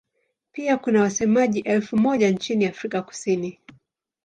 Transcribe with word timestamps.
Pia 0.51 0.77
kuna 0.77 1.01
wasemaji 1.01 1.59
elfu 1.59 1.97
moja 1.97 2.29
nchini 2.31 2.65
Afrika 2.65 3.01
Kusini. 3.01 3.59